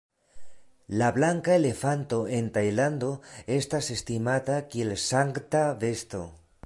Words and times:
La 1.01 1.09
blanka 1.17 1.51
elefanto 1.57 2.19
en 2.37 2.49
Tajlando 2.55 3.11
estas 3.59 3.91
estimata 3.97 4.57
kiel 4.73 4.95
sankta 5.05 5.63
besto. 5.85 6.25